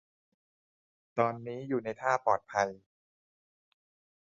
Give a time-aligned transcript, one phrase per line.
[1.17, 2.69] ตอนนี้อยู่ในท่าปลอดภัย